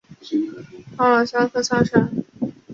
[0.97, 2.11] 阿瓦萨克萨山。